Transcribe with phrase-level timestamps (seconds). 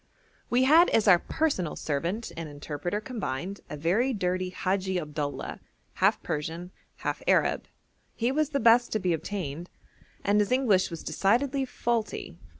[0.49, 5.59] We had as our personal servant and interpreter combined a very dirty Hadji Abdullah,
[5.93, 7.67] half Persian, half Arab.
[8.15, 9.69] He was the best to be obtained,
[10.23, 12.39] and his English was decidedly faulty.